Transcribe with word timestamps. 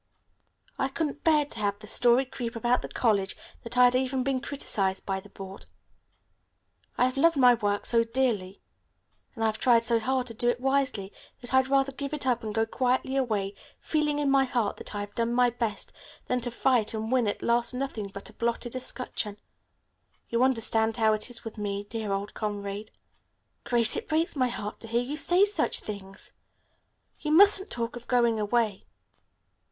I 0.79 0.87
couldn't 0.87 1.23
bear 1.23 1.45
to 1.45 1.59
have 1.59 1.77
the 1.77 1.85
story 1.85 2.25
creep 2.25 2.55
about 2.55 2.81
the 2.81 2.87
college 2.89 3.37
that 3.63 3.77
I 3.77 3.83
had 3.83 3.93
even 3.93 4.23
been 4.23 4.41
criticized 4.41 5.05
by 5.05 5.19
the 5.19 5.29
Board. 5.29 5.67
I've 6.97 7.17
loved 7.17 7.37
my 7.37 7.53
work 7.53 7.85
so 7.85 8.03
dearly, 8.03 8.63
and 9.35 9.43
I've 9.43 9.59
tried 9.59 9.85
so 9.85 9.99
hard 9.99 10.25
to 10.25 10.33
do 10.33 10.49
it 10.49 10.59
wisely 10.59 11.13
that 11.41 11.53
I'd 11.53 11.67
rather 11.67 11.91
give 11.91 12.15
it 12.15 12.25
up 12.25 12.41
and 12.41 12.51
go 12.51 12.65
quietly 12.65 13.15
away, 13.15 13.53
feeling 13.77 14.17
in 14.17 14.31
my 14.31 14.43
heart 14.43 14.77
that 14.77 14.95
I 14.95 15.01
have 15.01 15.13
done 15.13 15.35
my 15.35 15.51
best, 15.51 15.93
than 16.25 16.41
to 16.41 16.49
fight 16.49 16.95
and 16.95 17.11
win 17.11 17.27
at 17.27 17.43
last 17.43 17.71
nothing 17.71 18.07
but 18.07 18.27
a 18.27 18.33
blotted 18.33 18.75
escutcheon. 18.75 19.37
You 20.29 20.41
understand 20.41 20.97
how 20.97 21.13
it 21.13 21.29
is 21.29 21.43
with 21.45 21.59
me, 21.59 21.83
dear 21.83 22.11
old 22.11 22.33
comrade." 22.33 22.89
"Grace, 23.65 23.95
it 23.95 24.09
breaks 24.09 24.35
my 24.35 24.47
heart 24.47 24.79
to 24.79 24.87
hear 24.87 25.03
you 25.03 25.15
say 25.15 25.45
such 25.45 25.79
things! 25.79 26.33
You 27.19 27.29
mustn't 27.29 27.69
talk 27.69 27.95
of 27.95 28.07
going 28.07 28.39
away." 28.39 28.83